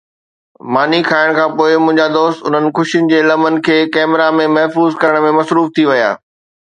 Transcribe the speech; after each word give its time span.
ماني 0.75 0.99
کائڻ 1.09 1.29
کان 1.39 1.49
پوءِ 1.57 1.71
منهنجا 1.85 2.07
دوست 2.15 2.39
انهن 2.51 2.65
خوشين 2.79 3.05
جي 3.13 3.19
لمحن 3.29 3.55
کي 3.69 3.77
ڪئميرا 3.99 4.27
۾ 4.41 4.49
محفوظ 4.57 4.99
ڪرڻ 5.05 5.23
۾ 5.27 5.31
مصروف 5.37 5.67
ٿي 5.77 5.83
ويا 5.93 6.09